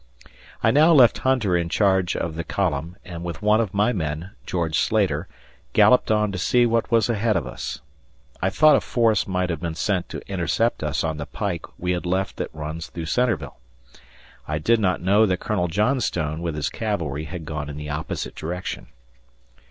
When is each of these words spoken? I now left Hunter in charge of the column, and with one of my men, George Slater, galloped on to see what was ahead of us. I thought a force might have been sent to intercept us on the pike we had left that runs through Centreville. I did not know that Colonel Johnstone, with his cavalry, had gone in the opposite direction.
I 0.63 0.71
now 0.71 0.93
left 0.93 1.19
Hunter 1.19 1.55
in 1.55 1.69
charge 1.69 2.15
of 2.15 2.33
the 2.33 2.43
column, 2.43 2.95
and 3.05 3.23
with 3.23 3.43
one 3.43 3.61
of 3.61 3.71
my 3.71 3.93
men, 3.93 4.31
George 4.47 4.79
Slater, 4.79 5.27
galloped 5.73 6.09
on 6.09 6.31
to 6.31 6.39
see 6.39 6.65
what 6.65 6.89
was 6.89 7.07
ahead 7.07 7.35
of 7.37 7.45
us. 7.45 7.81
I 8.41 8.49
thought 8.49 8.75
a 8.75 8.81
force 8.81 9.27
might 9.27 9.51
have 9.51 9.59
been 9.59 9.75
sent 9.75 10.09
to 10.09 10.27
intercept 10.27 10.81
us 10.81 11.03
on 11.03 11.17
the 11.17 11.27
pike 11.27 11.67
we 11.77 11.91
had 11.91 12.07
left 12.07 12.37
that 12.37 12.49
runs 12.51 12.87
through 12.87 13.05
Centreville. 13.05 13.59
I 14.47 14.57
did 14.57 14.79
not 14.79 15.03
know 15.03 15.27
that 15.27 15.37
Colonel 15.39 15.67
Johnstone, 15.67 16.41
with 16.41 16.55
his 16.55 16.69
cavalry, 16.71 17.25
had 17.25 17.45
gone 17.45 17.69
in 17.69 17.77
the 17.77 17.91
opposite 17.91 18.33
direction. 18.33 18.87